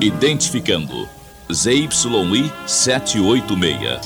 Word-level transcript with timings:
Identificando 0.00 1.08
ZYI 1.50 1.88
786. 2.66 4.00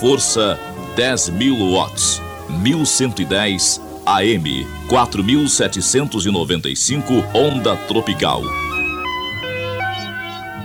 Força 0.00 0.58
10.000 0.96 1.72
watts. 1.72 2.22
1110 2.48 3.80
AM 4.06 4.64
4795 4.86 7.24
onda 7.34 7.76
tropical. 7.88 8.42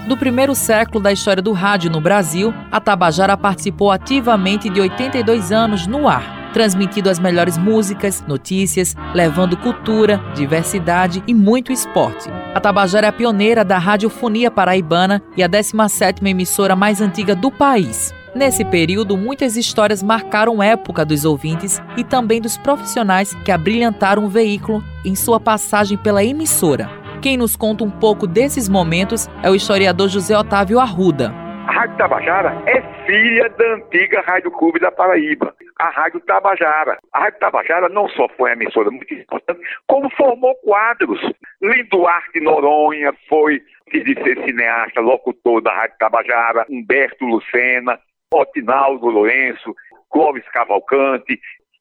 No 0.08 0.16
primeiro 0.18 0.54
século 0.54 1.02
da 1.02 1.12
história 1.12 1.42
do 1.42 1.52
rádio 1.52 1.90
no 1.90 2.00
Brasil, 2.00 2.54
a 2.72 2.80
Tabajara 2.80 3.36
participou 3.36 3.92
ativamente 3.92 4.70
de 4.70 4.80
82 4.82 5.52
anos 5.52 5.88
no 5.88 6.08
ar, 6.08 6.39
transmitindo 6.54 7.10
as 7.10 7.20
melhores 7.20 7.58
músicas, 7.58 8.24
notícias, 8.28 8.96
levando 9.14 9.58
cultura, 9.58 10.22
diversidade 10.34 11.24
e 11.28 11.34
muito 11.34 11.72
esporte. 11.72 12.30
A 12.54 12.60
Tabajara 12.60 13.08
é 13.08 13.10
a 13.10 13.14
pioneira 13.14 13.64
da 13.64 13.78
radiofonia 13.78 14.50
paraibana 14.50 15.22
e 15.36 15.44
a 15.44 15.50
17ª 15.50 16.26
emissora 16.28 16.76
mais 16.76 17.02
antiga 17.02 17.36
do 17.36 17.52
país. 17.52 18.14
Nesse 18.36 18.64
período, 18.64 19.18
muitas 19.18 19.58
histórias 19.58 20.04
marcaram 20.04 20.62
época 20.62 21.04
dos 21.04 21.26
ouvintes 21.26 21.82
e 21.98 22.04
também 22.04 22.40
dos 22.40 22.58
profissionais 22.58 23.34
que 23.44 23.52
abrilhantaram 23.52 24.26
o 24.26 24.30
veículo 24.30 24.84
em 25.04 25.16
sua 25.16 25.40
passagem 25.40 25.98
pela 25.98 26.24
emissora. 26.24 26.90
Quem 27.22 27.36
nos 27.36 27.56
conta 27.56 27.84
um 27.84 27.90
pouco 27.90 28.28
desses 28.28 28.70
momentos 28.70 29.28
é 29.44 29.50
o 29.50 29.56
historiador 29.56 30.08
José 30.08 30.38
Otávio 30.38 30.80
Arruda. 30.80 31.34
A 31.68 31.72
Rádio 31.72 31.98
Tabajara 31.98 32.64
é 32.66 32.82
filha 33.10 33.50
da 33.50 33.74
antiga 33.74 34.22
Rádio 34.22 34.52
Clube 34.52 34.80
da 34.80 34.92
Paraíba, 34.92 35.56
a 35.80 35.90
Rádio 35.90 36.20
Tabajara. 36.20 37.00
A 37.12 37.22
Rádio 37.22 37.40
Tabajara 37.40 37.90
não 37.90 38.08
só 38.10 38.30
foi 38.38 38.52
uma 38.52 38.64
emissora 38.64 38.92
muito 38.92 39.12
importante, 39.12 39.60
como 39.88 40.12
formou 40.12 40.54
quadros. 40.58 41.20
Linduarte 41.60 42.40
Noronha 42.40 43.12
foi, 43.28 43.64
de 43.92 44.14
ser 44.14 44.46
cineasta, 44.46 45.02
locutor 45.02 45.60
da 45.60 45.74
Rádio 45.74 45.98
Tabajara, 45.98 46.68
Humberto 46.70 47.26
Lucena, 47.26 48.00
Otinaldo 48.32 49.08
Lourenço, 49.08 49.76
Clóvis 50.12 50.48
Cavalcante, 50.50 51.40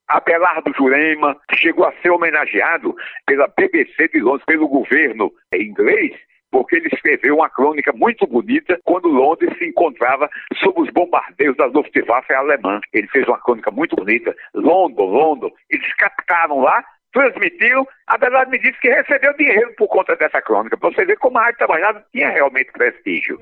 Abelardo 0.08 0.72
Jurema, 0.72 1.36
que 1.50 1.56
chegou 1.56 1.84
a 1.84 1.92
ser 2.00 2.08
homenageado 2.08 2.97
pela 3.27 3.53
BBC 3.55 4.08
de 4.08 4.20
Londres, 4.20 4.47
pelo 4.47 4.66
governo 4.66 5.31
inglês, 5.53 6.12
porque 6.50 6.77
ele 6.77 6.88
escreveu 6.92 7.36
uma 7.36 7.48
crônica 7.48 7.92
muito 7.94 8.27
bonita 8.27 8.78
quando 8.84 9.08
Londres 9.08 9.56
se 9.58 9.66
encontrava 9.66 10.28
sob 10.62 10.80
os 10.80 10.91
bombardeios 10.91 11.56
da 11.56 11.66
Luftwaffe 11.66 12.32
alemã. 12.32 12.80
Ele 12.92 13.06
fez 13.08 13.27
uma 13.27 13.41
crônica 13.41 13.70
muito 13.70 13.96
bonita. 13.96 14.34
London, 14.54 15.04
London. 15.04 15.50
Eles 15.70 15.94
captaram 15.94 16.60
lá, 16.60 16.82
transmitiram. 17.12 17.86
Abelardo 18.06 18.50
me 18.50 18.58
disse 18.58 18.80
que 18.80 18.88
recebeu 18.88 19.34
dinheiro 19.36 19.72
por 19.76 19.88
conta 19.88 20.16
dessa 20.16 20.41
crônica, 20.41 20.76
para 20.76 20.91
você 20.91 21.04
ver 21.04 21.16
como 21.19 21.38
a 21.38 21.42
Rádio 21.42 21.58
Trabalhada 21.58 22.04
tinha 22.12 22.30
realmente 22.30 22.72
prestígio. 22.72 23.38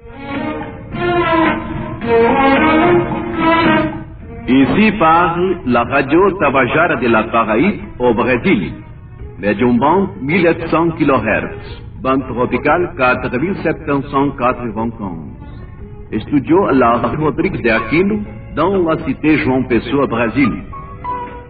Ici 4.49 4.93
parle 4.99 5.61
la 5.67 5.83
radio 5.83 6.39
Tabajara 6.39 6.97
de 6.97 7.09
la 7.09 7.25
Paraíba 7.25 7.83
au 7.99 8.15
Brésil. 8.15 8.85
Médium 9.39 9.77
band 9.77 10.15
1700 10.23 10.97
kHz. 10.97 11.86
Bande 12.01 12.25
tropicale 12.27 12.89
4795. 12.97 15.37
Estúdio 16.13 16.71
la 16.71 16.99
Rodrigues 17.17 17.61
de 17.63 17.71
Aquino, 17.71 18.25
dans 18.55 18.85
la 18.85 18.99
cité 19.05 19.39
João 19.39 19.65
Pessoa, 19.65 20.07
Brasília. 20.07 20.63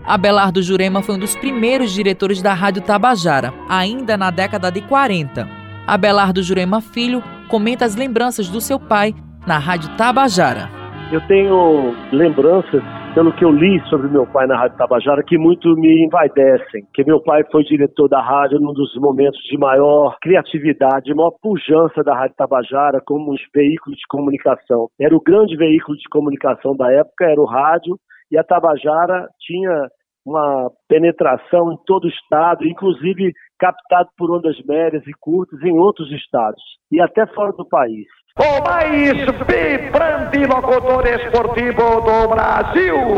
Abelardo 0.07 0.63
Jurema 0.63 1.03
foi 1.03 1.17
um 1.17 1.19
dos 1.19 1.37
primeiros 1.37 1.93
diretores 1.93 2.41
da 2.41 2.55
Rádio 2.55 2.81
Tabajara, 2.83 3.53
ainda 3.69 4.17
na 4.17 4.31
década 4.31 4.71
de 4.71 4.81
40. 4.83 5.47
Abelardo 5.87 6.43
Jurema 6.43 6.81
Filho 6.81 7.23
comenta 7.49 7.85
as 7.85 7.97
lembranças 7.97 8.49
do 8.49 8.61
seu 8.61 8.79
pai 8.79 9.15
na 9.47 9.59
Rádio 9.59 9.91
Tabajara. 9.97 10.71
Eu 11.13 11.21
tenho 11.29 11.95
lembranças, 12.13 12.83
pelo 13.17 13.33
que 13.33 13.47
eu 13.47 13.51
li 13.51 13.81
sobre 13.89 14.09
meu 14.09 14.27
pai 14.27 14.47
na 14.47 14.59
Rádio 14.59 14.77
Tabajara, 14.77 15.23
que 15.23 15.39
muito 15.39 15.75
me 15.77 16.05
envaidecem. 16.05 16.85
Que 16.93 17.03
meu 17.03 17.19
pai 17.23 17.43
foi 17.51 17.65
diretor 17.65 18.11
da 18.11 18.21
rádio 18.21 18.61
num 18.61 18.75
dos 18.75 18.95
momentos 18.97 19.41
de 19.51 19.57
maior 19.57 20.19
criatividade, 20.21 21.07
de 21.07 21.15
maior 21.15 21.33
pujança 21.41 22.05
da 22.05 22.15
Rádio 22.15 22.37
Tabajara 22.37 23.01
como 23.07 23.33
um 23.33 23.37
veículo 23.55 23.97
de 23.97 24.03
comunicação. 24.11 24.89
Era 25.01 25.17
o 25.17 25.23
grande 25.23 25.57
veículo 25.57 25.97
de 25.97 26.07
comunicação 26.11 26.77
da 26.77 26.93
época, 26.93 27.25
era 27.25 27.41
o 27.41 27.47
rádio, 27.47 27.97
e 28.31 28.37
a 28.37 28.45
Tabajara 28.45 29.27
tinha 29.41 29.89
uma 30.27 30.71
penetração 30.87 31.73
em 31.73 31.77
todo 31.87 32.05
o 32.05 32.11
estado, 32.11 32.67
inclusive 32.67 33.33
captado 33.59 34.11
por 34.19 34.31
ondas 34.31 34.61
médias 34.69 35.03
e 35.07 35.13
curtas 35.19 35.59
em 35.63 35.73
outros 35.73 36.13
estados 36.13 36.63
e 36.93 37.01
até 37.01 37.27
fora 37.29 37.53
do 37.53 37.67
país 37.67 38.05
o 38.39 38.63
mais 38.63 39.17
vibrante 39.49 40.47
locutor 40.47 41.07
esportivo 41.07 42.01
do 42.03 42.29
Brasil. 42.29 43.17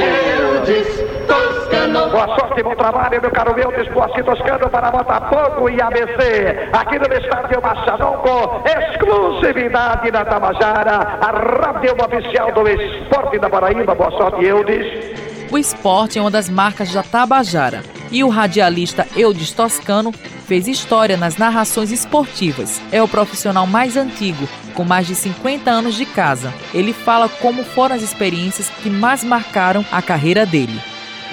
Toscano. 1.27 2.11
Boa 2.11 2.39
sorte, 2.39 2.63
bom 2.63 2.77
trabalho, 2.77 3.21
meu 3.21 3.31
caro 3.33 3.55
meu, 3.55 3.71
Boa 3.73 4.23
Toscano 4.23 4.71
para 4.71 4.91
Botafogo 4.93 5.69
e 5.69 5.83
ABC. 5.83 6.69
Aqui 6.73 6.99
no 6.99 7.13
estádio 7.13 7.61
Machadão 7.61 8.13
com 8.19 8.63
exclusividade 8.69 10.11
da 10.13 10.25
Tabajara, 10.25 11.19
a 11.21 11.31
rádio 11.33 11.97
oficial 12.05 12.53
do 12.53 12.69
esporte 12.69 13.39
da 13.41 13.51
Paraíba. 13.51 13.95
Boa 13.97 14.13
sorte, 14.13 14.45
Eudes. 14.45 15.19
O 15.51 15.59
esporte 15.59 16.19
é 16.19 16.21
uma 16.21 16.31
das 16.31 16.49
marcas 16.49 16.93
da 16.93 17.03
Tabajara 17.03 17.83
e 18.13 18.23
o 18.23 18.29
radialista 18.29 19.07
Eudes 19.17 19.51
Toscano 19.53 20.13
fez 20.49 20.67
história 20.67 21.19
nas 21.19 21.37
narrações 21.37 21.93
esportivas. 21.93 22.81
É 22.91 23.03
o 23.03 23.07
profissional 23.07 23.67
mais 23.67 23.99
antigo, 23.99 24.49
com 24.75 24.83
mais 24.83 25.07
de 25.07 25.15
50 25.15 25.71
anos 25.71 25.95
de 25.95 26.07
casa. 26.07 26.49
Ele 26.73 26.95
fala 26.95 27.29
como 27.29 27.63
foram 27.63 27.95
as 27.95 28.03
experiências 28.03 28.71
que 28.83 28.89
mais 28.89 29.23
marcaram 29.23 29.85
a 29.93 30.01
carreira 30.01 30.47
dele. 30.47 30.81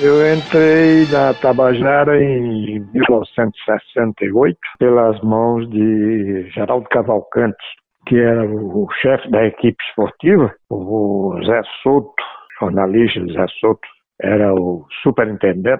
Eu 0.01 0.15
entrei 0.35 1.05
na 1.09 1.33
Tabajara 1.33 2.21
em 2.21 2.81
1968 2.93 4.59
pelas 4.77 5.21
mãos 5.21 5.69
de 5.69 6.49
Geraldo 6.49 6.89
Cavalcante, 6.89 7.55
que 8.05 8.19
era 8.19 8.45
o 8.45 8.85
chefe 9.01 9.31
da 9.31 9.45
equipe 9.45 9.81
esportiva, 9.87 10.53
o 10.69 11.39
Zé 11.45 11.61
Souto, 11.81 12.21
jornalista 12.59 13.21
Zé 13.31 13.45
Souto, 13.61 13.87
era 14.21 14.53
o 14.53 14.85
superintendente 15.03 15.61
da 15.61 15.77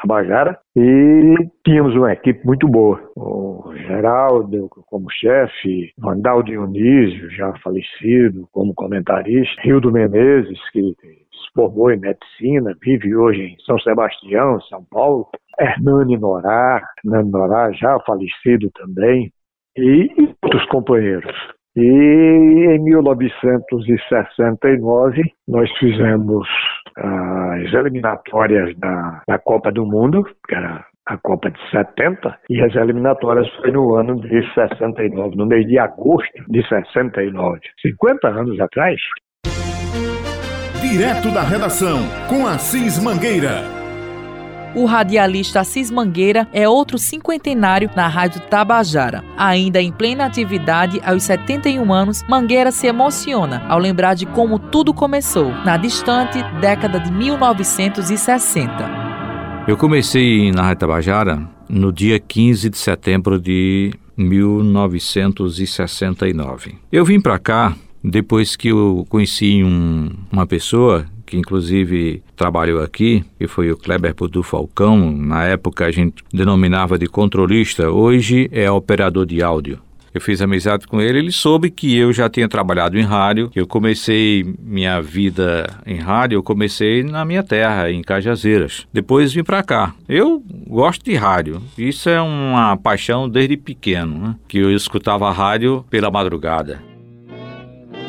Tabajara 0.00 0.58
e 0.76 1.34
tínhamos 1.64 1.94
uma 1.94 2.12
equipe 2.12 2.44
muito 2.46 2.68
boa. 2.68 3.00
O 3.16 3.72
Geraldo 3.76 4.68
como 4.86 5.10
chefe, 5.10 5.92
Vandal 5.98 6.42
Dionísio, 6.42 7.30
já 7.30 7.52
falecido, 7.62 8.46
como 8.52 8.74
comentarista, 8.74 9.62
Rildo 9.62 9.90
Menezes, 9.90 10.58
que 10.70 10.80
se 10.80 11.52
formou 11.54 11.90
em 11.90 11.98
medicina, 11.98 12.76
vive 12.82 13.16
hoje 13.16 13.40
em 13.42 13.56
São 13.64 13.78
Sebastião, 13.80 14.60
São 14.62 14.84
Paulo, 14.90 15.26
Hernani 15.58 16.18
Norá, 16.18 16.82
Hernani 17.04 17.30
Norá 17.30 17.72
já 17.72 17.98
falecido 18.00 18.70
também, 18.74 19.32
e 19.76 20.08
outros 20.42 20.64
companheiros. 20.66 21.34
E 21.76 21.80
em 21.80 22.78
1969 22.82 25.22
nós 25.46 25.70
fizemos 25.78 26.48
as 26.98 27.72
eliminatórias 27.72 28.76
da, 28.78 29.22
da 29.26 29.38
Copa 29.38 29.70
do 29.70 29.86
Mundo, 29.86 30.24
que 30.48 30.54
era 30.54 30.84
a 31.06 31.16
Copa 31.16 31.50
de 31.50 31.58
70, 31.70 32.38
e 32.50 32.60
as 32.60 32.74
eliminatórias 32.74 33.48
foi 33.56 33.70
no 33.70 33.94
ano 33.94 34.20
de 34.20 34.42
69, 34.54 35.36
no 35.36 35.46
mês 35.46 35.66
de 35.66 35.78
agosto 35.78 36.44
de 36.48 36.66
69. 36.68 37.60
50 37.80 38.28
anos 38.28 38.60
atrás. 38.60 39.00
Direto 40.80 41.32
da 41.32 41.42
redação, 41.42 41.98
com 42.28 42.46
Assis 42.46 43.02
Mangueira. 43.02 43.77
O 44.74 44.84
radialista 44.84 45.60
Assis 45.60 45.90
Mangueira 45.90 46.46
é 46.52 46.68
outro 46.68 46.98
cinquentenário 46.98 47.90
na 47.96 48.06
Rádio 48.06 48.42
Tabajara. 48.42 49.24
Ainda 49.36 49.80
em 49.80 49.90
plena 49.90 50.26
atividade, 50.26 51.00
aos 51.04 51.22
71 51.22 51.92
anos, 51.92 52.22
Mangueira 52.28 52.70
se 52.70 52.86
emociona 52.86 53.64
ao 53.68 53.78
lembrar 53.78 54.14
de 54.14 54.26
como 54.26 54.58
tudo 54.58 54.92
começou, 54.92 55.50
na 55.64 55.76
distante 55.76 56.42
década 56.60 57.00
de 57.00 57.10
1960. 57.10 59.08
Eu 59.66 59.76
comecei 59.76 60.52
na 60.52 60.62
Rádio 60.62 60.80
Tabajara 60.80 61.42
no 61.68 61.92
dia 61.92 62.18
15 62.18 62.70
de 62.70 62.78
setembro 62.78 63.38
de 63.40 63.92
1969. 64.16 66.76
Eu 66.90 67.04
vim 67.04 67.20
para 67.20 67.38
cá 67.38 67.76
depois 68.02 68.56
que 68.56 68.68
eu 68.68 69.06
conheci 69.08 69.62
um, 69.62 70.10
uma 70.30 70.46
pessoa 70.46 71.06
que 71.28 71.36
inclusive 71.36 72.22
trabalhou 72.34 72.82
aqui, 72.82 73.22
que 73.38 73.46
foi 73.46 73.70
o 73.70 73.76
Kleber 73.76 74.14
Pudu 74.14 74.42
Falcão. 74.42 75.12
Na 75.12 75.44
época 75.44 75.84
a 75.84 75.90
gente 75.90 76.24
denominava 76.32 76.98
de 76.98 77.06
controlista, 77.06 77.90
hoje 77.90 78.48
é 78.50 78.70
operador 78.70 79.26
de 79.26 79.42
áudio. 79.42 79.78
Eu 80.14 80.22
fiz 80.22 80.40
amizade 80.40 80.86
com 80.86 81.00
ele, 81.00 81.18
ele 81.18 81.30
soube 81.30 81.70
que 81.70 81.94
eu 81.94 82.12
já 82.14 82.30
tinha 82.30 82.48
trabalhado 82.48 82.98
em 82.98 83.02
rádio, 83.02 83.50
eu 83.54 83.66
comecei 83.66 84.44
minha 84.58 85.02
vida 85.02 85.66
em 85.86 85.98
rádio, 85.98 86.36
eu 86.36 86.42
comecei 86.42 87.02
na 87.02 87.26
minha 87.26 87.42
terra, 87.42 87.90
em 87.90 88.02
Cajazeiras. 88.02 88.86
Depois 88.92 89.32
vim 89.34 89.44
para 89.44 89.62
cá. 89.62 89.94
Eu 90.08 90.42
gosto 90.66 91.04
de 91.04 91.14
rádio, 91.14 91.62
isso 91.76 92.08
é 92.08 92.20
uma 92.20 92.74
paixão 92.76 93.28
desde 93.28 93.56
pequeno, 93.58 94.18
né? 94.18 94.36
que 94.48 94.58
eu 94.58 94.74
escutava 94.74 95.30
rádio 95.30 95.84
pela 95.90 96.10
madrugada. 96.10 96.80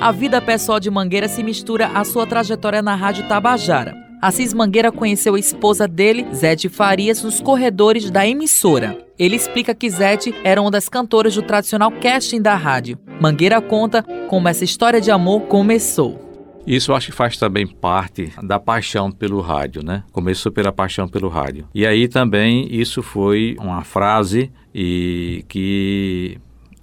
A 0.02 0.12
vida 0.14 0.42
pessoal 0.42 0.80
de 0.80 0.90
Mangueira 0.90 1.28
se 1.28 1.44
mistura 1.44 1.88
à 1.88 2.06
sua 2.06 2.26
trajetória 2.26 2.82
na 2.82 2.96
Rádio 2.96 3.28
Tabajara. 3.28 3.94
Assis 4.22 4.54
Mangueira 4.54 4.92
conheceu 4.92 5.36
a 5.36 5.40
esposa 5.40 5.88
dele, 5.88 6.26
Zete 6.34 6.70
Farias, 6.70 7.22
nos 7.22 7.42
corredores 7.42 8.10
da 8.10 8.26
emissora. 8.26 8.98
Ele 9.18 9.36
explica 9.36 9.76
que 9.76 9.90
Zete 9.90 10.34
era 10.44 10.62
uma 10.62 10.72
das 10.72 10.88
cantoras 10.88 11.36
do 11.36 11.42
tradicional 11.42 11.92
casting 11.92 12.42
da 12.42 12.56
rádio. 12.56 12.98
Mangueira 13.20 13.62
conta 13.62 14.04
como 14.30 14.48
essa 14.48 14.64
história 14.64 15.02
de 15.02 15.12
amor 15.12 15.42
começou. 15.42 16.28
Isso 16.66 16.94
acho 16.94 17.08
que 17.08 17.14
faz 17.14 17.36
também 17.38 17.68
parte 17.68 18.32
da 18.44 18.60
paixão 18.60 19.12
pelo 19.12 19.42
rádio, 19.42 19.84
né? 19.84 20.04
Começou 20.12 20.52
pela 20.52 20.72
paixão 20.72 21.08
pelo 21.08 21.28
rádio. 21.28 21.68
E 21.74 21.86
aí 21.86 22.08
também 22.08 22.68
isso 22.74 23.02
foi 23.02 23.58
uma 23.60 23.84
frase 23.84 24.52
e 24.74 25.44
que 25.48 26.38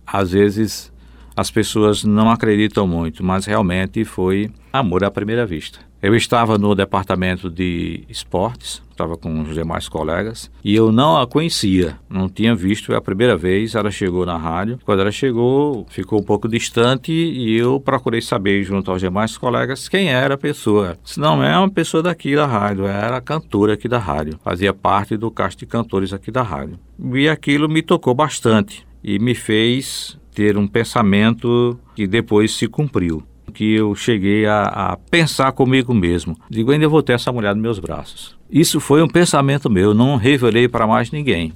às 0.07 0.33
vezes 0.33 0.93
as 1.37 1.51
pessoas 1.51 2.03
não 2.03 2.31
acreditam 2.31 2.87
muito, 2.87 3.23
mas 3.23 3.45
realmente 3.45 4.05
foi 4.05 4.51
amor 4.73 5.05
à 5.05 5.11
primeira 5.11 5.45
vista. 5.45 5.81
Eu 6.03 6.15
estava 6.15 6.57
no 6.57 6.75
departamento 6.75 7.51
de 7.51 8.05
esportes, 8.09 8.83
estava 8.91 9.17
com 9.17 9.43
os 9.43 9.55
demais 9.55 9.89
colegas, 9.89 10.51
e 10.63 10.75
eu 10.75 10.93
não 10.93 11.17
a 11.17 11.27
conhecia, 11.27 11.99
não 12.09 12.29
tinha 12.29 12.55
visto, 12.55 12.93
é 12.93 12.97
a 12.97 13.01
primeira 13.01 13.37
vez, 13.37 13.75
ela 13.75 13.91
chegou 13.91 14.25
na 14.25 14.37
rádio. 14.37 14.79
Quando 14.85 15.01
ela 15.01 15.11
chegou, 15.11 15.87
ficou 15.91 16.21
um 16.21 16.23
pouco 16.23 16.49
distante 16.49 17.13
e 17.13 17.59
eu 17.59 17.81
procurei 17.81 18.21
saber, 18.21 18.63
junto 18.63 18.91
aos 18.91 19.01
demais 19.01 19.37
colegas, 19.37 19.89
quem 19.89 20.09
era 20.09 20.35
a 20.35 20.39
pessoa. 20.39 20.97
Se 21.05 21.19
não 21.19 21.43
é 21.43 21.59
uma 21.59 21.71
pessoa 21.71 22.03
daqui 22.03 22.37
da 22.37 22.47
rádio, 22.47 22.87
era 22.87 23.17
a 23.17 23.21
cantora 23.21 23.75
aqui 23.75 23.89
da 23.89 23.99
rádio, 23.99 24.39
fazia 24.45 24.73
parte 24.73 25.17
do 25.17 25.31
cast 25.31 25.59
de 25.59 25.67
cantores 25.67 26.13
aqui 26.13 26.31
da 26.31 26.43
rádio. 26.43 26.79
E 27.15 27.29
aquilo 27.29 27.69
me 27.69 27.83
tocou 27.83 28.15
bastante 28.15 28.87
e 29.03 29.19
me 29.19 29.35
fez 29.35 30.19
ter 30.37 30.59
um 30.59 30.69
pensamento 30.69 31.81
que 31.95 32.07
depois 32.07 32.55
se 32.55 32.69
cumpriu 32.69 33.23
que 33.55 33.75
eu 33.75 33.95
cheguei 33.95 34.45
a, 34.45 34.65
a, 34.65 34.97
pensar 35.11 35.51
comigo 35.53 35.95
mesmo. 35.95 36.37
Digo, 36.51 36.73
ainda 36.73 36.87
vou 36.87 37.03
ter 37.03 37.15
essa 37.15 37.33
mulher 37.33 37.55
nos 37.55 37.63
meus 37.63 37.79
braços. 37.79 38.37
Isso 38.51 38.79
foi 38.81 39.03
um 39.03 39.09
pensamento 39.09 39.71
meu, 39.71 39.95
não 39.95 40.17
revelei 40.17 40.69
para 40.69 40.87
mais 40.87 41.11
ninguém. 41.11 41.55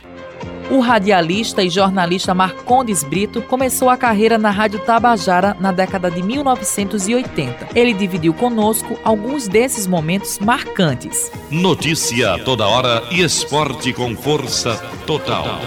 O 0.71 0.81
radialista 0.81 1.63
e 1.63 1.69
jornalista 1.69 2.33
Marcondes 2.33 3.05
Brito 3.05 3.43
começou 3.43 3.91
a 3.91 3.99
carreira 3.99 4.39
na 4.39 4.51
Rádio 4.51 4.79
Tabajara 4.79 5.55
na 5.61 5.73
década 5.73 6.11
de 6.11 6.23
1980. 6.23 7.69
Ele 7.75 7.93
dividiu 7.93 8.33
conosco 8.33 8.99
alguns 9.05 9.47
desses 9.47 9.87
momentos 9.87 10.39
marcantes. 10.39 11.31
Notícia 11.51 12.39
toda 12.39 12.67
hora 12.67 13.03
e 13.11 13.21
esporte 13.21 13.93
com 13.93 14.17
força 14.17 14.77
total. 15.07 15.61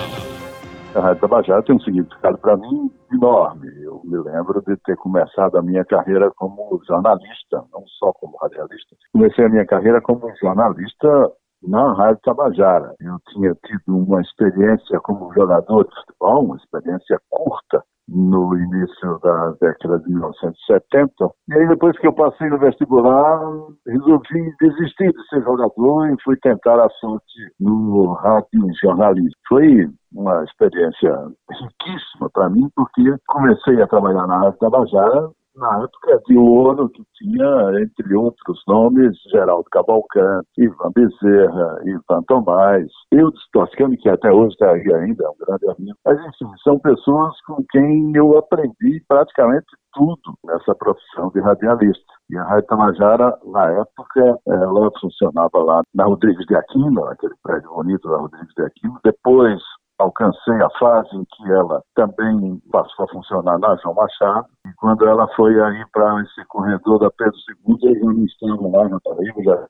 A 0.96 1.00
Rádio 1.00 1.22
Tabajara 1.22 1.64
tem 1.64 1.76
um 1.76 1.80
significado 1.80 2.38
para 2.38 2.56
mim 2.56 2.92
enorme. 3.12 3.68
Eu 3.82 4.00
me 4.04 4.16
lembro 4.20 4.62
de 4.62 4.78
ter 4.78 4.96
começado 4.98 5.58
a 5.58 5.62
minha 5.64 5.84
carreira 5.84 6.30
como 6.36 6.80
jornalista, 6.88 7.64
não 7.72 7.84
só 7.98 8.14
como 8.14 8.38
radialista. 8.38 8.96
Comecei 9.12 9.44
a 9.44 9.50
minha 9.50 9.66
carreira 9.66 10.00
como 10.02 10.32
jornalista 10.40 11.32
na 11.64 11.94
Rádio 11.94 12.22
Tabajara. 12.24 12.94
Eu 13.00 13.18
tinha 13.32 13.56
tido 13.66 13.98
uma 13.98 14.22
experiência 14.22 15.00
como 15.00 15.34
jogador 15.34 15.84
de 15.84 15.96
futebol, 15.96 16.46
uma 16.46 16.58
experiência 16.58 17.20
curta, 17.28 17.84
no 18.14 18.56
início 18.58 19.20
da 19.24 19.52
década 19.62 20.00
de 20.00 20.10
1970. 20.10 21.12
E 21.50 21.54
aí, 21.54 21.68
depois 21.68 21.98
que 22.00 22.08
eu 22.08 22.14
passei 22.14 22.50
no 22.50 22.60
vestibular, 22.60 23.40
resolvi 23.88 24.56
desistir 24.62 25.12
de 25.12 25.28
ser 25.30 25.44
jogador 25.44 26.10
e 26.10 26.22
fui 26.24 26.38
tentar 26.38 26.80
a 26.80 26.90
sorte 26.90 27.40
no 27.60 28.14
rádio 28.14 28.62
jornalismo. 28.82 29.32
Foi 29.48 29.90
uma 30.14 30.44
experiência 30.44 31.12
riquíssima 31.50 32.30
para 32.34 32.50
mim, 32.50 32.70
porque 32.76 33.04
comecei 33.28 33.82
a 33.82 33.88
trabalhar 33.88 34.28
na 34.28 34.40
Rádio 34.40 34.60
Tabajara 34.60 35.30
na 35.56 35.84
época 35.84 36.20
de 36.28 36.38
ouro 36.38 36.90
que 36.90 37.04
tinha, 37.16 37.82
entre 37.82 38.16
outros 38.16 38.62
nomes, 38.68 39.16
Geraldo 39.32 39.66
Cavalcante, 39.72 40.48
Ivan 40.58 40.92
Bezerra, 40.96 41.80
Ivan 41.86 42.24
Tomás, 42.28 42.88
Eudes 43.12 43.42
Toscani, 43.52 43.98
que 43.98 44.10
até 44.10 44.32
hoje 44.32 44.54
está 44.54 44.72
aí 44.72 44.94
ainda, 44.94 45.24
é 45.24 45.30
um 45.30 45.46
grande 45.46 45.70
amigo. 45.70 45.98
Mas, 46.06 46.20
enfim, 46.20 46.52
são 46.64 46.80
pessoas 46.80 47.40
com 47.46 47.64
quem 47.72 48.12
eu 48.16 48.38
aprendi 48.38 49.04
praticamente 49.08 49.68
tudo 49.94 50.38
nessa 50.46 50.74
profissão 50.76 51.30
de 51.30 51.40
radialista. 51.40 52.14
E 52.30 52.38
a 52.38 52.44
Rádio 52.44 52.68
Tamajara, 52.68 53.38
na 53.46 53.70
época, 53.72 54.40
ela 54.48 54.90
funcionava 55.00 55.60
lá 55.60 55.82
na 55.94 56.06
Rodrigues 56.06 56.46
de 56.48 56.56
Aquino, 56.56 57.06
aquele 57.06 57.36
prédio 57.44 57.70
bonito 57.70 58.10
da 58.10 58.18
Rodrigues 58.18 58.54
de 58.56 58.64
Aquino. 58.64 59.00
Depois 59.04 59.62
alcancei 60.00 60.62
a 60.62 60.70
fase 60.80 61.16
em 61.16 61.26
que 61.26 61.52
ela 61.52 61.82
também 61.96 62.62
passou 62.72 63.06
a 63.06 63.08
funcionar 63.10 63.58
na 63.60 63.76
João 63.78 63.96
Machado. 63.96 64.48
Quando 64.84 65.06
ela 65.06 65.26
foi 65.30 65.58
aí 65.64 65.82
para 65.94 66.22
esse 66.24 66.46
corredor 66.50 67.00
da 67.00 67.10
Pedro 67.10 67.38
II, 67.70 67.78
eu 67.84 67.96
já 67.96 68.06
não 68.06 68.26
estava 68.26 68.68
lá 68.68 68.90
na 68.90 69.00
Paraíba, 69.00 69.42
já 69.42 69.68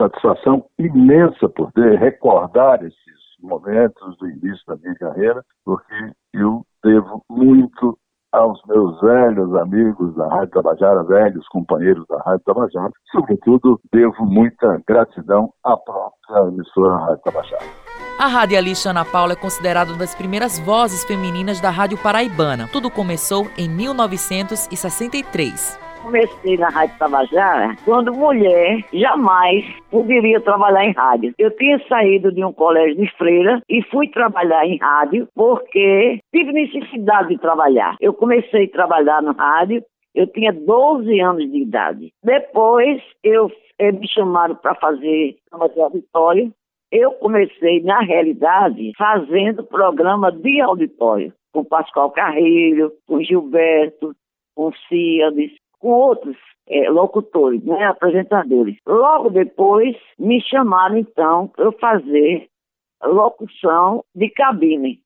satisfação 0.00 0.64
imensa 0.78 1.46
poder 1.50 1.98
recordar 1.98 2.82
esses 2.82 2.96
momentos 3.38 4.16
do 4.16 4.26
início 4.26 4.64
da 4.66 4.76
minha 4.76 4.94
carreira, 4.94 5.44
porque 5.62 5.94
eu 6.32 6.64
devo 6.82 7.22
muito 7.30 7.98
aos 8.32 8.58
meus 8.66 8.98
velhos 9.02 9.54
amigos 9.56 10.14
da 10.14 10.26
Rádio 10.26 10.52
Tabajara, 10.52 11.04
velhos 11.04 11.46
companheiros 11.48 12.06
da 12.08 12.16
Rádio 12.22 12.44
Tabajara. 12.46 12.92
Sobretudo, 13.12 13.78
devo 13.92 14.24
muita 14.24 14.82
gratidão 14.88 15.52
à 15.62 15.76
própria 15.76 16.48
emissora 16.48 16.96
Rádio 16.96 17.22
Tabajara. 17.24 17.85
A 18.18 18.28
radialista 18.28 18.90
Ana 18.90 19.04
Paula 19.04 19.34
é 19.34 19.36
considerada 19.36 19.90
uma 19.90 19.98
das 19.98 20.14
primeiras 20.14 20.58
vozes 20.58 21.04
femininas 21.04 21.60
da 21.60 21.68
rádio 21.68 21.98
paraibana. 21.98 22.66
Tudo 22.72 22.90
começou 22.90 23.46
em 23.58 23.68
1963 23.68 25.84
comecei 26.02 26.56
na 26.56 26.68
Rádio 26.68 26.96
Tabajara 26.98 27.74
quando 27.84 28.14
mulher 28.14 28.78
jamais 28.92 29.64
poderia 29.90 30.40
trabalhar 30.40 30.84
em 30.84 30.92
rádio. 30.92 31.34
Eu 31.36 31.50
tinha 31.56 31.80
saído 31.88 32.30
de 32.30 32.44
um 32.44 32.52
colégio 32.52 32.96
de 32.96 33.10
freira 33.16 33.60
e 33.68 33.82
fui 33.90 34.06
trabalhar 34.08 34.64
em 34.64 34.78
rádio 34.78 35.26
porque 35.34 36.20
tive 36.32 36.52
necessidade 36.52 37.30
de 37.30 37.38
trabalhar. 37.38 37.96
Eu 38.00 38.14
comecei 38.14 38.66
a 38.66 38.70
trabalhar 38.70 39.20
no 39.20 39.32
rádio, 39.32 39.82
eu 40.14 40.28
tinha 40.28 40.52
12 40.52 41.20
anos 41.20 41.50
de 41.50 41.62
idade. 41.62 42.12
Depois 42.22 43.02
eu 43.24 43.50
eh, 43.76 43.90
me 43.90 44.06
chamaram 44.06 44.54
para 44.54 44.76
fazer 44.76 45.34
uma 45.52 45.64
auditório 45.64 46.52
eu 46.96 47.12
comecei, 47.12 47.82
na 47.82 48.00
realidade, 48.00 48.92
fazendo 48.96 49.64
programa 49.64 50.32
de 50.32 50.60
auditório, 50.60 51.32
com 51.52 51.64
Pascoal 51.64 52.10
Carreiro, 52.10 52.92
com 53.06 53.22
Gilberto, 53.22 54.14
com 54.54 54.72
Ciades, 54.88 55.52
com 55.78 55.90
outros 55.90 56.36
é, 56.66 56.88
locutores, 56.88 57.62
né, 57.62 57.84
apresentadores. 57.84 58.76
Logo 58.86 59.30
depois, 59.30 59.94
me 60.18 60.40
chamaram, 60.40 60.96
então, 60.96 61.48
para 61.48 61.70
fazer 61.72 62.48
locução 63.04 64.02
de 64.14 64.30
cabine. 64.30 65.00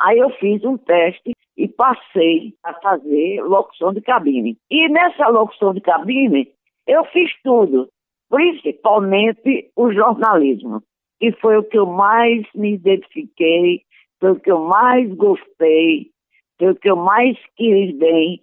Aí 0.00 0.18
eu 0.18 0.30
fiz 0.30 0.64
um 0.64 0.76
teste 0.76 1.32
e 1.56 1.68
passei 1.68 2.54
a 2.64 2.74
fazer 2.74 3.42
locução 3.42 3.92
de 3.92 4.00
cabine. 4.00 4.56
E 4.70 4.88
nessa 4.88 5.28
locução 5.28 5.72
de 5.72 5.80
cabine, 5.80 6.48
eu 6.86 7.04
fiz 7.06 7.30
tudo, 7.42 7.88
principalmente 8.28 9.70
o 9.76 9.92
jornalismo 9.92 10.82
e 11.20 11.32
foi 11.40 11.56
o 11.56 11.62
que 11.62 11.78
eu 11.78 11.86
mais 11.86 12.46
me 12.54 12.74
identifiquei, 12.74 13.82
foi 14.20 14.32
o 14.32 14.40
que 14.40 14.50
eu 14.50 14.64
mais 14.64 15.12
gostei, 15.14 16.10
foi 16.58 16.70
o 16.70 16.76
que 16.76 16.90
eu 16.90 16.96
mais 16.96 17.36
quis 17.56 17.96
bem. 17.98 18.42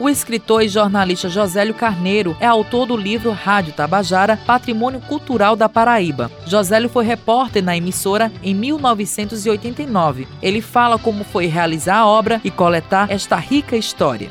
O 0.00 0.08
escritor 0.08 0.62
e 0.62 0.68
jornalista 0.68 1.28
Josélio 1.28 1.74
Carneiro 1.74 2.34
é 2.40 2.46
autor 2.46 2.86
do 2.86 2.96
livro 2.96 3.30
Rádio 3.30 3.72
Tabajara, 3.72 4.36
Patrimônio 4.36 5.00
Cultural 5.00 5.54
da 5.54 5.68
Paraíba. 5.68 6.28
Josélio 6.46 6.88
foi 6.88 7.04
repórter 7.04 7.62
na 7.62 7.76
emissora 7.76 8.32
em 8.42 8.52
1989. 8.52 10.26
Ele 10.42 10.60
fala 10.60 10.98
como 10.98 11.22
foi 11.22 11.46
realizar 11.46 11.98
a 11.98 12.06
obra 12.06 12.40
e 12.42 12.50
coletar 12.50 13.12
esta 13.12 13.36
rica 13.36 13.76
história 13.76 14.28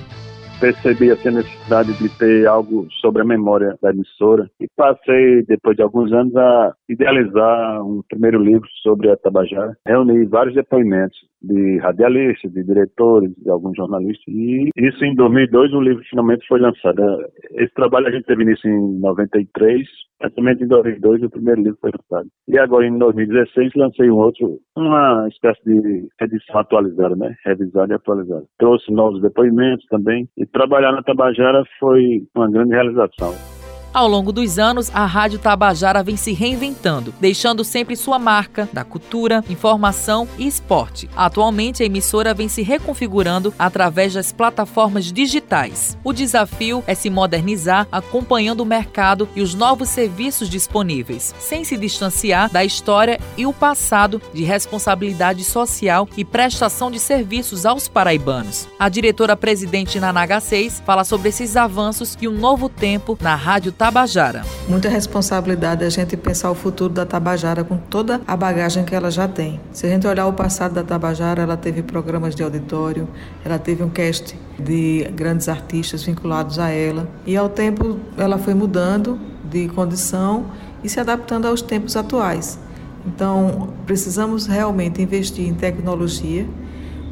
percebi 0.62 1.10
assim, 1.10 1.30
a 1.30 1.32
necessidade 1.32 1.94
de 1.98 2.08
ter 2.08 2.46
algo 2.46 2.88
sobre 3.02 3.24
a 3.24 3.26
memória 3.26 3.76
da 3.82 3.90
emissora 3.90 4.48
e 4.60 4.68
passei, 4.78 5.44
depois 5.48 5.76
de 5.76 5.82
alguns 5.82 6.14
anos, 6.14 6.36
a 6.36 6.74
idealizar 6.92 7.84
um 7.86 8.02
primeiro 8.10 8.42
livro 8.42 8.68
sobre 8.82 9.10
a 9.10 9.18
Tabajara. 9.18 9.76
Reuni 9.86 10.26
vários 10.26 10.56
depoimentos 10.56 11.18
de 11.42 11.78
radialistas, 11.80 12.52
de 12.52 12.64
diretores, 12.64 13.32
de 13.38 13.50
alguns 13.50 13.76
jornalistas. 13.76 14.28
E 14.28 14.70
isso 14.78 15.04
em 15.04 15.16
2002 15.16 15.74
o 15.74 15.82
livro 15.82 16.04
finalmente 16.10 16.46
foi 16.48 16.60
lançado. 16.60 17.02
Esse 17.52 17.74
trabalho 17.74 18.08
a 18.08 18.12
gente 18.12 18.26
teve 18.26 18.44
início 18.44 18.70
em 18.70 19.00
93, 19.00 19.82
exatamente 20.20 20.64
em 20.64 20.68
2002 20.68 21.24
o 21.24 21.30
primeiro 21.30 21.62
livro 21.62 21.78
foi 21.82 21.92
lançado. 21.92 22.30
E 22.48 22.60
agora 22.60 22.86
em 22.86 22.98
2016 22.98 23.72
lancei 23.76 24.10
um 24.12 24.18
outro, 24.18 24.60
uma 24.78 25.28
espécie 25.30 25.64
de 25.66 26.08
edição 26.22 26.60
atualizada, 26.60 27.16
né? 27.16 27.36
Revisada 27.46 27.94
e 27.94 27.96
atualizada. 27.96 28.46
Trouxe 28.60 28.92
novos 28.92 29.22
depoimentos 29.22 29.86
também. 29.88 30.28
E 30.38 30.46
trabalhar 30.46 30.92
na 30.92 31.02
Tabajara 31.02 31.64
foi 31.80 32.24
uma 32.36 32.50
grande 32.52 32.74
realização. 32.74 33.61
Ao 33.94 34.08
longo 34.08 34.32
dos 34.32 34.58
anos, 34.58 34.90
a 34.94 35.06
Rádio 35.06 35.38
Tabajara 35.38 36.02
vem 36.02 36.16
se 36.16 36.32
reinventando, 36.32 37.14
deixando 37.20 37.62
sempre 37.62 37.98
sua 37.98 38.18
marca 38.18 38.70
da 38.72 38.86
cultura, 38.86 39.44
informação 39.50 40.30
e 40.38 40.48
esporte. 40.48 41.10
Atualmente, 41.14 41.84
a 41.84 41.86
emissora 41.86 42.34
vem 42.34 42.48
se 42.48 42.62
reconfigurando 42.62 43.54
através 43.60 44.14
das 44.14 44.32
plataformas 44.32 45.12
digitais. 45.12 45.98
O 46.06 46.14
desafio 46.14 46.82
é 46.88 46.96
se 46.96 47.10
modernizar 47.10 47.86
acompanhando 47.92 48.62
o 48.62 48.66
mercado 48.66 49.28
e 49.36 49.42
os 49.42 49.54
novos 49.54 49.90
serviços 49.90 50.50
disponíveis, 50.50 51.36
sem 51.38 51.66
se 51.66 51.76
distanciar 51.76 52.50
da 52.50 52.64
história 52.64 53.20
e 53.36 53.46
o 53.46 53.52
passado 53.52 54.22
de 54.34 54.44
responsabilidade 54.46 55.44
social 55.44 56.08
e 56.16 56.24
prestação 56.24 56.90
de 56.90 56.98
serviços 56.98 57.66
aos 57.66 57.90
paraibanos. 57.90 58.70
A 58.80 58.88
diretora-presidente 58.88 60.00
Nanaga 60.00 60.40
6 60.40 60.82
fala 60.86 61.04
sobre 61.04 61.28
esses 61.28 61.58
avanços 61.58 62.18
e 62.22 62.28
um 62.28 62.32
novo 62.32 62.70
tempo 62.70 63.18
na 63.22 63.36
Rádio 63.36 63.74
Tabajara. 63.82 64.44
Muita 64.70 64.90
responsabilidade 64.90 65.84
a 65.84 65.90
gente 65.90 66.16
pensar 66.16 66.52
o 66.52 66.54
futuro 66.54 66.94
da 66.94 67.04
Tabajara 67.04 67.64
com 67.64 67.78
toda 67.78 68.22
a 68.28 68.38
bagagem 68.38 68.86
que 68.86 68.94
ela 68.94 69.10
já 69.10 69.28
tem. 69.28 69.60
Se 69.72 69.88
a 69.88 69.90
gente 69.90 70.06
olhar 70.06 70.28
o 70.28 70.34
passado 70.34 70.76
da 70.76 70.84
Tabajara, 70.84 71.42
ela 71.42 71.58
teve 71.58 71.82
programas 71.82 72.36
de 72.36 72.44
auditório, 72.44 73.10
ela 73.44 73.58
teve 73.58 73.82
um 73.82 73.90
cast 73.90 74.38
de 74.60 75.10
grandes 75.16 75.50
artistas 75.50 76.04
vinculados 76.04 76.60
a 76.60 76.70
ela. 76.70 77.10
E 77.26 77.36
ao 77.36 77.50
tempo 77.50 77.98
ela 78.20 78.38
foi 78.38 78.54
mudando 78.54 79.20
de 79.50 79.68
condição 79.70 80.46
e 80.84 80.88
se 80.88 81.00
adaptando 81.00 81.48
aos 81.48 81.64
tempos 81.64 81.96
atuais. 81.98 82.60
Então, 83.04 83.70
precisamos 83.88 84.46
realmente 84.46 85.02
investir 85.02 85.48
em 85.48 85.56
tecnologia 85.56 86.48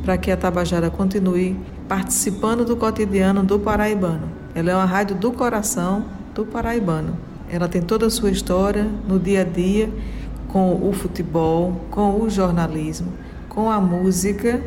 para 0.04 0.20
que 0.20 0.30
a 0.30 0.38
Tabajara 0.38 0.92
continue 0.92 1.60
participando 1.88 2.64
do 2.64 2.78
cotidiano 2.78 3.42
do 3.42 3.58
paraibano. 3.58 4.30
Ela 4.54 4.70
é 4.70 4.76
uma 4.76 4.86
rádio 4.86 5.16
do 5.16 5.32
coração 5.32 6.19
do 6.39 6.46
paraibano. 6.46 7.17
Ela 7.50 7.67
tem 7.67 7.81
toda 7.81 8.05
a 8.05 8.10
sua 8.10 8.31
história 8.31 8.84
no 8.84 9.19
dia 9.19 9.41
a 9.41 9.43
dia 9.43 9.91
com 10.48 10.88
o 10.88 10.93
futebol, 10.93 11.81
com 11.91 12.22
o 12.22 12.29
jornalismo, 12.29 13.12
com 13.50 13.69
a 13.69 13.79
música, 13.81 14.62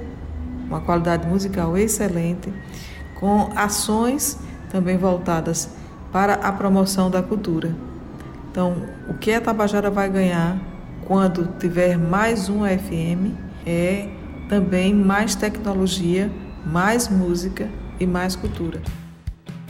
uma 0.66 0.80
qualidade 0.80 1.26
musical 1.26 1.76
excelente, 1.76 2.52
com 3.18 3.50
ações 3.56 4.38
também 4.70 4.98
voltadas 4.98 5.70
para 6.12 6.34
a 6.34 6.52
promoção 6.52 7.10
da 7.10 7.22
cultura. 7.22 7.74
Então, 8.50 8.74
o 9.08 9.14
que 9.14 9.32
a 9.32 9.40
Tabajara 9.40 9.90
vai 9.90 10.10
ganhar 10.10 10.60
quando 11.06 11.58
tiver 11.58 11.96
mais 11.96 12.50
um 12.50 12.66
FM 12.66 13.34
é 13.64 14.08
também 14.46 14.94
mais 14.94 15.34
tecnologia, 15.34 16.30
mais 16.66 17.08
música 17.08 17.68
e 17.98 18.06
mais 18.06 18.36
cultura. 18.36 18.82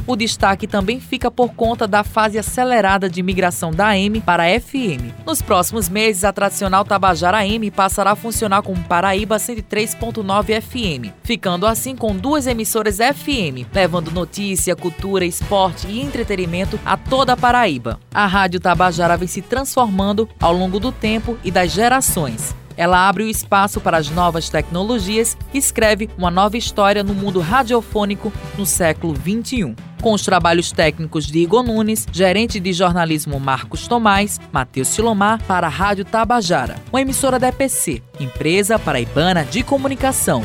O 0.07 0.17
destaque 0.17 0.67
também 0.67 0.99
fica 0.99 1.31
por 1.31 1.55
conta 1.55 1.87
da 1.87 2.03
fase 2.03 2.39
acelerada 2.39 3.09
de 3.09 3.23
migração 3.23 3.71
da 3.71 3.89
AM 3.89 4.21
para 4.21 4.45
a 4.45 4.61
FM. 4.61 5.15
Nos 5.25 5.41
próximos 5.41 5.89
meses, 5.89 6.25
a 6.25 6.33
tradicional 6.33 6.85
Tabajara 6.85 7.39
AM 7.39 7.71
passará 7.71 8.13
a 8.13 8.17
funcionar 8.17 8.63
como 8.63 8.83
Paraíba 8.85 9.37
103.9 9.37 10.61
FM, 10.61 11.15
ficando 11.23 11.67
assim 11.67 11.95
com 11.95 12.17
duas 12.17 12.47
emissoras 12.47 12.97
FM, 12.97 13.67
levando 13.73 14.11
notícia, 14.11 14.75
cultura, 14.75 15.25
esporte 15.25 15.87
e 15.87 16.01
entretenimento 16.01 16.79
a 16.85 16.97
toda 16.97 17.35
a 17.35 17.37
Paraíba. 17.37 18.01
A 18.13 18.27
Rádio 18.27 18.59
Tabajara 18.59 19.17
vem 19.17 19.29
se 19.29 19.41
transformando 19.41 20.29
ao 20.41 20.53
longo 20.53 20.81
do 20.81 20.91
tempo 20.91 21.39
e 21.45 21.51
das 21.51 21.71
gerações. 21.71 22.55
Ela 22.77 23.09
abre 23.09 23.25
o 23.25 23.29
espaço 23.29 23.81
para 23.81 23.97
as 23.97 24.11
novas 24.11 24.49
tecnologias 24.49 25.37
e 25.53 25.59
escreve 25.59 26.09
uma 26.17 26.31
nova 26.31 26.57
história 26.57 27.03
no 27.03 27.15
mundo 27.15 27.41
radiofônico 27.41 28.33
no 28.57 28.67
século 28.67 29.15
XXI. 29.17 29.75
Com 30.03 30.13
os 30.15 30.23
trabalhos 30.23 30.73
técnicos 30.73 31.27
de 31.27 31.39
Igor 31.39 31.63
Nunes, 31.63 32.09
gerente 32.11 32.59
de 32.59 32.73
jornalismo 32.73 33.39
Marcos 33.39 33.87
Tomás, 33.87 34.41
Matheus 34.51 34.89
Silomar 34.89 35.41
para 35.45 35.69
a 35.69 35.71
Rádio 35.71 36.05
Tabajara, 36.05 36.75
uma 36.91 37.01
emissora 37.01 37.39
da 37.39 37.49
EPC, 37.49 38.03
Empresa 38.19 38.81
Paraibana 38.81 39.45
de 39.45 39.63
Comunicação. 39.63 40.43